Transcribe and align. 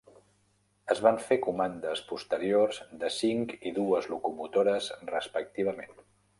Es 0.95 1.01
van 1.07 1.19
fer 1.25 1.37
comandes 1.47 2.01
posteriors 2.13 2.81
de 3.05 3.13
cinc 3.19 3.55
i 3.61 3.75
dues 3.79 4.11
locomotores 4.17 4.93
respectivament. 5.15 5.99